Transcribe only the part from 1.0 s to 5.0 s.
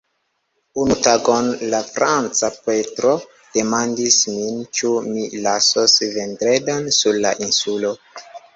tagon la franca pretro demandis min ĉu